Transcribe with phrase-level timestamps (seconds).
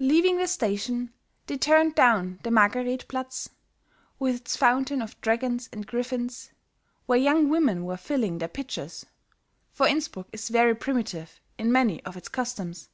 [0.00, 1.12] Leaving the station,
[1.46, 3.48] they turned down the Margareth platz
[4.18, 6.50] with its fountain of dragons and griffins,
[7.06, 9.06] where young women were filling their pitchers,
[9.70, 12.88] for Innsbruck is very primitive in many of its customs.